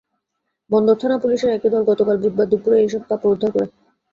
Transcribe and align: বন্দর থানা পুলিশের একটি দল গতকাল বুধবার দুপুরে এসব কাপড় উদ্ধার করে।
বন্দর 0.69 0.95
থানা 1.01 1.17
পুলিশের 1.23 1.53
একটি 1.53 1.67
দল 1.73 1.83
গতকাল 1.89 2.15
বুধবার 2.21 2.47
দুপুরে 2.51 2.77
এসব 2.79 3.01
কাপড় 3.09 3.31
উদ্ধার 3.33 3.51
করে। 3.55 3.67